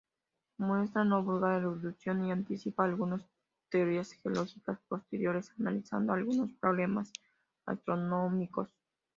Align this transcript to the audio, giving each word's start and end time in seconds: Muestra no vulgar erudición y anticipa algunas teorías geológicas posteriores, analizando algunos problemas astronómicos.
Muestra 0.57 1.03
no 1.05 1.21
vulgar 1.23 1.59
erudición 1.61 2.25
y 2.25 2.31
anticipa 2.31 2.83
algunas 2.85 3.23
teorías 3.69 4.13
geológicas 4.13 4.79
posteriores, 4.89 5.51
analizando 5.59 6.13
algunos 6.13 6.51
problemas 6.53 7.13
astronómicos. 7.67 8.67